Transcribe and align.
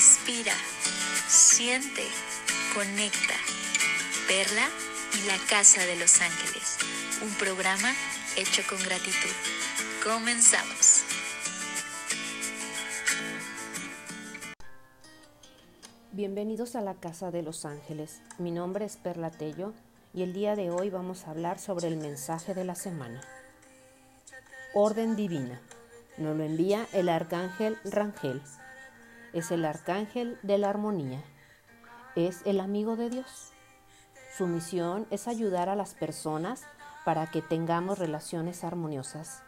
respira, 0.00 0.54
siente, 1.28 2.00
conecta. 2.74 3.34
Perla 4.26 4.66
y 5.12 5.26
la 5.26 5.36
Casa 5.46 5.84
de 5.84 5.94
los 5.96 6.22
Ángeles, 6.22 6.78
un 7.22 7.28
programa 7.34 7.92
hecho 8.34 8.62
con 8.66 8.78
gratitud. 8.78 9.34
Comenzamos. 10.02 11.04
Bienvenidos 16.12 16.76
a 16.76 16.80
la 16.80 16.94
Casa 16.94 17.30
de 17.30 17.42
los 17.42 17.66
Ángeles. 17.66 18.22
Mi 18.38 18.52
nombre 18.52 18.86
es 18.86 18.96
Perla 18.96 19.30
Tello 19.30 19.74
y 20.14 20.22
el 20.22 20.32
día 20.32 20.56
de 20.56 20.70
hoy 20.70 20.88
vamos 20.88 21.26
a 21.26 21.32
hablar 21.32 21.58
sobre 21.58 21.88
el 21.88 21.98
mensaje 21.98 22.54
de 22.54 22.64
la 22.64 22.74
semana. 22.74 23.20
Orden 24.72 25.14
divina. 25.14 25.60
Nos 26.16 26.38
lo 26.38 26.42
envía 26.42 26.86
el 26.94 27.10
arcángel 27.10 27.76
Rangel. 27.84 28.40
Es 29.32 29.52
el 29.52 29.64
arcángel 29.64 30.38
de 30.42 30.58
la 30.58 30.70
armonía. 30.70 31.22
Es 32.16 32.42
el 32.46 32.58
amigo 32.58 32.96
de 32.96 33.10
Dios. 33.10 33.52
Su 34.36 34.46
misión 34.46 35.06
es 35.10 35.28
ayudar 35.28 35.68
a 35.68 35.76
las 35.76 35.94
personas 35.94 36.64
para 37.04 37.26
que 37.28 37.40
tengamos 37.40 37.98
relaciones 37.98 38.64
armoniosas. 38.64 39.42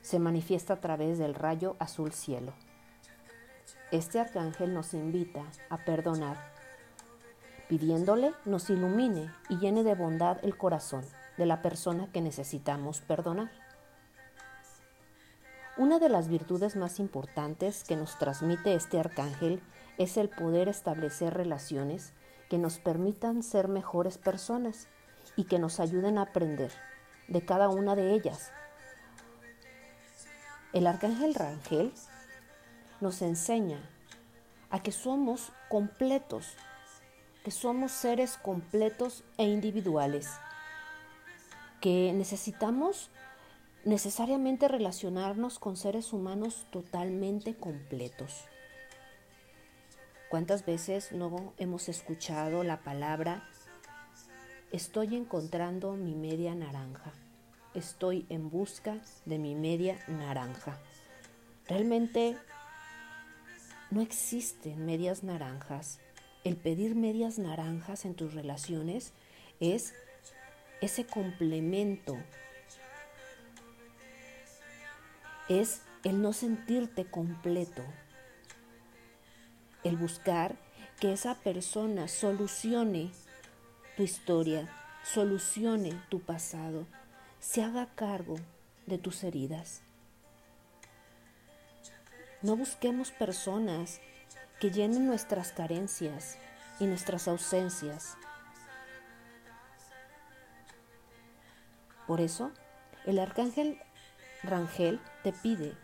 Se 0.00 0.18
manifiesta 0.18 0.74
a 0.74 0.80
través 0.80 1.18
del 1.18 1.34
rayo 1.34 1.76
azul 1.78 2.12
cielo. 2.12 2.54
Este 3.90 4.20
arcángel 4.20 4.72
nos 4.72 4.94
invita 4.94 5.42
a 5.68 5.78
perdonar, 5.84 6.36
pidiéndole 7.68 8.32
nos 8.44 8.70
ilumine 8.70 9.30
y 9.48 9.58
llene 9.58 9.82
de 9.82 9.94
bondad 9.94 10.38
el 10.42 10.56
corazón 10.56 11.04
de 11.36 11.44
la 11.44 11.60
persona 11.60 12.08
que 12.12 12.20
necesitamos 12.20 13.00
perdonar. 13.00 13.50
Una 15.80 15.98
de 15.98 16.10
las 16.10 16.28
virtudes 16.28 16.76
más 16.76 17.00
importantes 17.00 17.84
que 17.84 17.96
nos 17.96 18.18
transmite 18.18 18.74
este 18.74 19.00
arcángel 19.00 19.62
es 19.96 20.18
el 20.18 20.28
poder 20.28 20.68
establecer 20.68 21.32
relaciones 21.32 22.12
que 22.50 22.58
nos 22.58 22.76
permitan 22.76 23.42
ser 23.42 23.66
mejores 23.66 24.18
personas 24.18 24.88
y 25.36 25.44
que 25.44 25.58
nos 25.58 25.80
ayuden 25.80 26.18
a 26.18 26.24
aprender 26.24 26.70
de 27.28 27.42
cada 27.46 27.70
una 27.70 27.96
de 27.96 28.12
ellas. 28.12 28.52
El 30.74 30.86
arcángel 30.86 31.34
Rangel 31.34 31.94
nos 33.00 33.22
enseña 33.22 33.80
a 34.68 34.82
que 34.82 34.92
somos 34.92 35.50
completos, 35.70 36.56
que 37.42 37.50
somos 37.50 37.90
seres 37.90 38.36
completos 38.36 39.24
e 39.38 39.44
individuales, 39.44 40.28
que 41.80 42.12
necesitamos 42.12 43.08
necesariamente 43.84 44.68
relacionarnos 44.68 45.58
con 45.58 45.76
seres 45.76 46.12
humanos 46.12 46.66
totalmente 46.70 47.54
completos. 47.54 48.44
¿Cuántas 50.28 50.64
veces 50.64 51.12
no 51.12 51.54
hemos 51.56 51.88
escuchado 51.88 52.62
la 52.62 52.82
palabra 52.82 53.48
estoy 54.70 55.16
encontrando 55.16 55.92
mi 55.92 56.14
media 56.14 56.54
naranja? 56.54 57.12
Estoy 57.74 58.26
en 58.28 58.50
busca 58.50 59.00
de 59.24 59.38
mi 59.38 59.54
media 59.54 59.98
naranja. 60.08 60.78
Realmente 61.66 62.36
no 63.90 64.00
existen 64.02 64.84
medias 64.84 65.24
naranjas. 65.24 66.00
El 66.44 66.56
pedir 66.56 66.94
medias 66.94 67.38
naranjas 67.38 68.04
en 68.04 68.14
tus 68.14 68.34
relaciones 68.34 69.12
es 69.58 69.94
ese 70.80 71.06
complemento 71.06 72.16
es 75.50 75.82
el 76.04 76.22
no 76.22 76.32
sentirte 76.32 77.04
completo, 77.04 77.82
el 79.82 79.96
buscar 79.96 80.54
que 81.00 81.12
esa 81.12 81.34
persona 81.34 82.06
solucione 82.06 83.10
tu 83.96 84.04
historia, 84.04 84.68
solucione 85.02 86.00
tu 86.08 86.20
pasado, 86.20 86.86
se 87.40 87.64
haga 87.64 87.86
cargo 87.96 88.36
de 88.86 88.98
tus 88.98 89.24
heridas. 89.24 89.82
No 92.42 92.54
busquemos 92.56 93.10
personas 93.10 94.00
que 94.60 94.70
llenen 94.70 95.06
nuestras 95.08 95.50
carencias 95.50 96.38
y 96.78 96.86
nuestras 96.86 97.26
ausencias. 97.26 98.16
Por 102.06 102.20
eso, 102.20 102.52
el 103.04 103.18
arcángel 103.18 103.80
Rangel 104.42 105.00
te 105.22 105.32
pide 105.32 105.74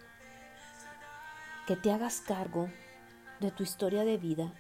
que 1.67 1.77
te 1.77 1.91
hagas 1.91 2.21
cargo 2.21 2.71
de 3.41 3.51
tu 3.51 3.63
historia 3.63 4.05
de 4.05 4.17
vida, 4.17 4.53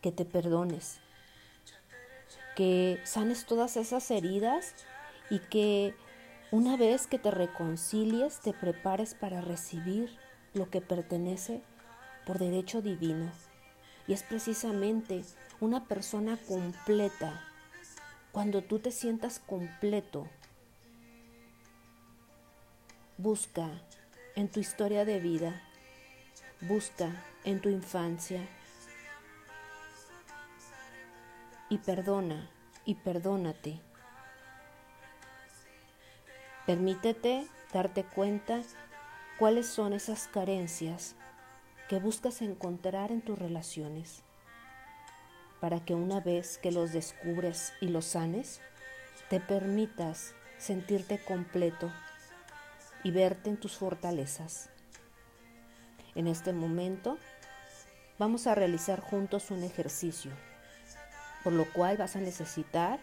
que 0.00 0.12
te 0.12 0.24
perdones, 0.24 1.00
que 2.56 3.00
sanes 3.04 3.44
todas 3.44 3.76
esas 3.76 4.10
heridas 4.10 4.74
y 5.28 5.40
que 5.40 5.94
una 6.50 6.76
vez 6.76 7.06
que 7.06 7.18
te 7.18 7.30
reconcilies 7.30 8.40
te 8.40 8.52
prepares 8.52 9.14
para 9.14 9.40
recibir 9.40 10.16
lo 10.54 10.70
que 10.70 10.80
pertenece 10.80 11.62
por 12.24 12.38
derecho 12.38 12.80
divino. 12.80 13.30
Y 14.06 14.14
es 14.14 14.22
precisamente 14.22 15.24
una 15.60 15.84
persona 15.84 16.38
completa. 16.48 17.44
Cuando 18.32 18.62
tú 18.62 18.78
te 18.78 18.92
sientas 18.92 19.40
completo, 19.40 20.26
Busca 23.20 23.68
en 24.36 24.48
tu 24.48 24.60
historia 24.60 25.04
de 25.04 25.18
vida, 25.18 25.60
busca 26.60 27.10
en 27.42 27.60
tu 27.60 27.68
infancia. 27.68 28.46
Y 31.68 31.78
perdona 31.78 32.48
y 32.84 32.94
perdónate. 32.94 33.80
Permítete 36.64 37.48
darte 37.72 38.04
cuenta 38.04 38.62
cuáles 39.36 39.66
son 39.66 39.94
esas 39.94 40.28
carencias 40.28 41.16
que 41.88 41.98
buscas 41.98 42.40
encontrar 42.40 43.10
en 43.10 43.20
tus 43.20 43.36
relaciones 43.36 44.22
para 45.60 45.84
que 45.84 45.96
una 45.96 46.20
vez 46.20 46.56
que 46.58 46.70
los 46.70 46.92
descubres 46.92 47.72
y 47.80 47.88
los 47.88 48.04
sanes, 48.04 48.60
te 49.28 49.40
permitas 49.40 50.36
sentirte 50.56 51.18
completo 51.18 51.90
y 53.04 53.10
verte 53.10 53.50
en 53.50 53.58
tus 53.58 53.76
fortalezas. 53.76 54.70
En 56.14 56.26
este 56.26 56.52
momento 56.52 57.18
vamos 58.18 58.46
a 58.46 58.54
realizar 58.54 59.00
juntos 59.00 59.50
un 59.50 59.62
ejercicio, 59.62 60.32
por 61.44 61.52
lo 61.52 61.72
cual 61.72 61.96
vas 61.96 62.16
a 62.16 62.20
necesitar 62.20 63.00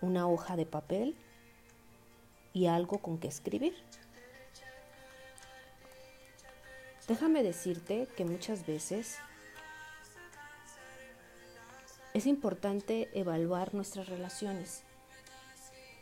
una 0.00 0.26
hoja 0.26 0.56
de 0.56 0.66
papel 0.66 1.16
y 2.52 2.66
algo 2.66 2.98
con 2.98 3.18
que 3.18 3.28
escribir. 3.28 3.74
Déjame 7.06 7.42
decirte 7.42 8.08
que 8.16 8.24
muchas 8.24 8.66
veces 8.66 9.18
es 12.14 12.26
importante 12.26 13.10
evaluar 13.12 13.74
nuestras 13.74 14.08
relaciones 14.08 14.84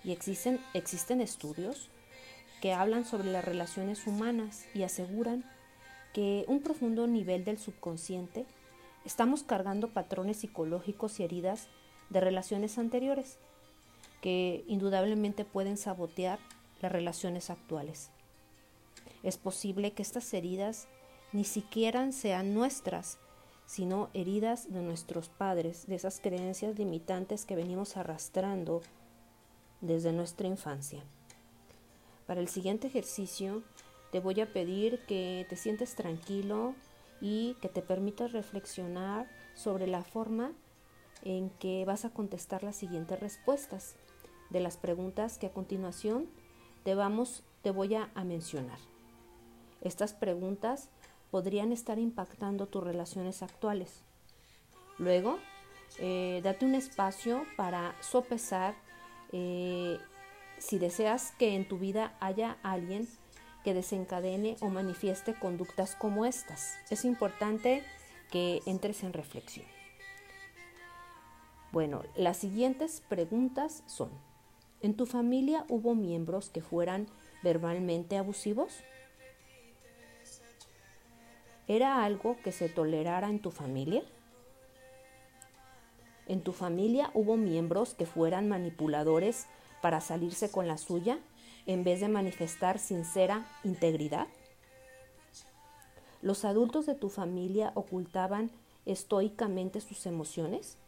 y 0.05 0.13
existen, 0.13 0.61
existen 0.75 1.21
estudios 1.21 1.91
que 2.63 2.73
hablan 2.73 3.05
sobre 3.05 3.29
las 3.33 3.45
relaciones 3.45 4.07
humanas 4.07 4.67
y 4.73 4.85
aseguran 4.85 5.45
que 6.15 6.45
un 6.47 6.63
profundo 6.63 7.09
nivel 7.09 7.45
del 7.45 7.59
subconsciente 7.59 8.47
estamos 9.05 9.43
cargando 9.43 9.89
patrones 9.89 10.37
psicológicos 10.37 11.19
y 11.19 11.25
heridas 11.25 11.67
de 12.09 12.21
relaciones 12.21 12.79
anteriores 12.79 13.39
que 14.21 14.65
indudablemente 14.69 15.45
pueden 15.45 15.77
sabotear 15.77 16.39
las 16.81 16.93
relaciones 16.93 17.51
actuales. 17.51 18.13
Es 19.25 19.39
posible 19.39 19.91
que 19.91 20.03
estas 20.03 20.33
heridas 20.33 20.87
ni 21.33 21.43
siquiera 21.43 22.13
sean 22.13 22.55
nuestras, 22.55 23.19
sino 23.67 24.09
heridas 24.15 24.73
de 24.73 24.83
nuestros 24.83 25.29
padres, 25.29 25.89
de 25.89 25.97
esas 25.97 26.21
creencias 26.21 26.79
limitantes 26.79 27.45
que 27.45 27.57
venimos 27.57 27.97
arrastrando 27.97 28.83
desde 29.81 30.13
nuestra 30.13 30.47
infancia. 30.47 31.03
Para 32.33 32.41
el 32.41 32.49
siguiente 32.49 32.87
ejercicio 32.87 33.63
te 34.11 34.19
voy 34.19 34.41
a 34.41 34.51
pedir 34.51 35.01
que 35.01 35.45
te 35.51 35.57
sientes 35.57 35.95
tranquilo 35.95 36.75
y 37.21 37.59
que 37.61 37.69
te 37.69 37.83
permitas 37.83 38.33
reflexionar 38.33 39.29
sobre 39.53 39.87
la 39.87 40.03
forma 40.03 40.53
en 41.25 41.51
que 41.51 41.85
vas 41.85 42.07
a 42.07 42.11
contestar 42.15 42.63
las 42.63 42.75
siguientes 42.75 43.21
respuestas 43.21 43.97
de 44.49 44.61
las 44.61 44.79
preguntas 44.79 45.37
que 45.37 45.49
a 45.49 45.53
continuación 45.53 46.27
te, 46.85 46.95
vamos, 46.95 47.43
te 47.61 47.71
voy 47.71 47.97
a, 47.97 48.09
mencionar. 48.25 48.79
Estas 49.83 50.15
preguntas 50.15 50.89
podrían 51.31 51.71
estar 51.71 51.99
impactando 51.99 52.67
tus 52.67 52.83
relaciones 52.83 53.43
actuales. 53.43 54.05
Luego, 54.97 55.39
eh, 55.99 56.41
date 56.43 56.65
un 56.65 56.77
espacio 56.77 57.45
para 57.59 57.95
sopesar 58.01 58.75
eh, 59.33 59.99
si 60.63 60.79
deseas 60.79 61.33
que 61.39 61.57
en 61.57 61.67
tu 61.67 61.77
vida 61.77 62.15
haya 62.21 62.57
alguien 62.63 63.09
que 63.65 63.75
desencadene 63.75 64.57
o 64.61 64.69
manifieste 64.69 65.35
conductas 65.35 65.97
como 65.97 66.25
estas. 66.25 66.77
Es 66.89 67.05
importante 67.05 67.83
que 68.31 68.61
entres 68.65 69.03
en 69.03 69.13
reflexión. 69.13 69.67
Bueno, 71.73 72.03
las 72.15 72.37
siguientes 72.37 73.03
preguntas 73.09 73.83
son, 73.87 74.11
¿en 74.81 74.95
tu 74.95 75.05
familia 75.07 75.65
hubo 75.69 75.97
miembros 75.97 76.49
que 76.49 76.63
fueran 76.63 77.09
verbalmente 77.43 78.17
abusivos? 78.17 78.73
¿Era 81.67 82.05
algo 82.05 82.37
que 82.45 82.53
se 82.53 82.69
tolerara 82.69 83.31
en 83.31 83.41
tu 83.41 83.51
familia? 83.51 84.05
¿En 86.29 86.43
tu 86.43 86.53
familia 86.53 87.11
hubo 87.15 87.37
miembros 87.37 87.95
que 87.95 88.07
fueran 88.07 88.49
manipuladores 88.49 89.49
para 89.83 90.01
salirse 90.01 90.51
con 90.51 90.67
la 90.67 90.79
suya 90.79 91.19
en 91.67 91.85
vez 91.85 92.01
de 92.01 92.09
manifestar 92.09 92.79
sincera 92.79 93.47
integridad? 93.65 94.29
¿Los 96.23 96.45
adultos 96.45 96.87
de 96.87 96.95
tu 96.95 97.09
familia 97.09 97.73
ocultaban 97.75 98.51
estoicamente 98.87 99.81
sus 99.81 100.07
emociones? 100.07 100.79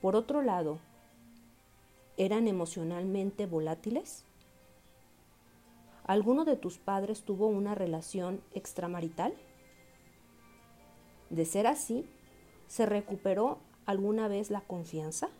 Por 0.00 0.14
otro 0.14 0.42
lado, 0.42 0.78
¿eran 2.16 2.48
emocionalmente 2.48 3.46
volátiles? 3.46 4.24
¿Alguno 6.04 6.44
de 6.44 6.56
tus 6.56 6.78
padres 6.78 7.22
tuvo 7.22 7.46
una 7.46 7.74
relación 7.74 8.42
extramarital? 8.52 9.34
De 11.30 11.44
ser 11.44 11.66
así, 11.66 12.04
¿se 12.66 12.84
recuperó 12.84 13.58
alguna 13.86 14.28
vez 14.28 14.50
la 14.50 14.60
confianza? 14.60 15.30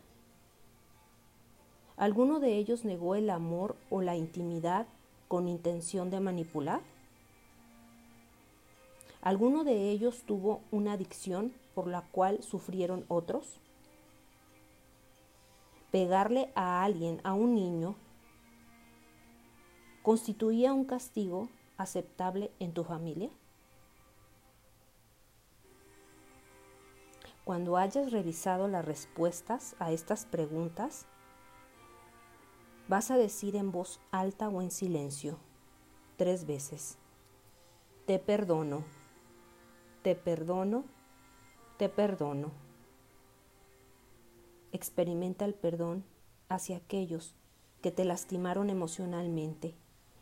¿Alguno 1.95 2.39
de 2.39 2.57
ellos 2.57 2.85
negó 2.85 3.15
el 3.15 3.29
amor 3.29 3.75
o 3.89 4.01
la 4.01 4.15
intimidad 4.15 4.87
con 5.27 5.47
intención 5.47 6.09
de 6.09 6.19
manipular? 6.19 6.81
¿Alguno 9.21 9.63
de 9.63 9.91
ellos 9.91 10.23
tuvo 10.25 10.61
una 10.71 10.93
adicción 10.93 11.53
por 11.75 11.87
la 11.87 12.01
cual 12.01 12.43
sufrieron 12.43 13.05
otros? 13.07 13.59
Pegarle 15.91 16.51
a 16.55 16.83
alguien, 16.83 17.21
a 17.23 17.33
un 17.33 17.53
niño, 17.53 17.95
constituía 20.01 20.73
un 20.73 20.85
castigo 20.85 21.47
aceptable 21.77 22.51
en 22.59 22.73
tu 22.73 22.83
familia? 22.83 23.29
Cuando 27.45 27.77
hayas 27.77 28.11
revisado 28.11 28.67
las 28.67 28.83
respuestas 28.83 29.75
a 29.79 29.91
estas 29.91 30.25
preguntas, 30.25 31.05
vas 32.87 33.11
a 33.11 33.17
decir 33.17 33.55
en 33.55 33.71
voz 33.71 33.99
alta 34.11 34.49
o 34.49 34.61
en 34.61 34.71
silencio 34.71 35.37
tres 36.17 36.45
veces, 36.45 36.97
te 38.05 38.19
perdono, 38.19 38.83
te 40.03 40.15
perdono, 40.15 40.83
te 41.77 41.89
perdono. 41.89 42.51
Experimenta 44.71 45.45
el 45.45 45.53
perdón 45.53 46.03
hacia 46.49 46.77
aquellos 46.77 47.35
que 47.81 47.91
te 47.91 48.05
lastimaron 48.05 48.69
emocionalmente 48.69 49.75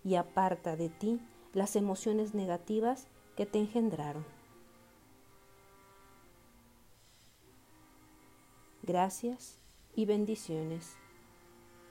y 0.04 0.16
aparta 0.16 0.76
de 0.76 0.90
ti 0.90 1.20
las 1.54 1.76
emociones 1.76 2.34
negativas 2.34 3.08
que 3.36 3.46
te 3.46 3.60
engendraron. 3.60 4.26
Gracias 8.84 9.60
y 9.96 10.06
bendiciones. 10.06 11.01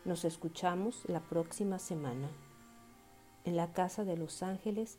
Nos 0.06 0.24
escuchamos 0.24 1.04
la 1.08 1.20
próxima 1.20 1.78
semana. 1.78 2.30
En 3.44 3.54
la 3.54 3.74
Casa 3.74 4.02
de 4.02 4.16
los 4.16 4.42
Ángeles 4.42 4.98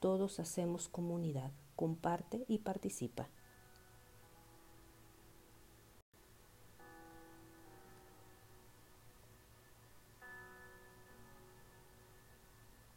todos 0.00 0.40
hacemos 0.40 0.88
comunidad. 0.88 1.52
Comparte 1.76 2.44
y 2.48 2.58
participa. 2.58 3.28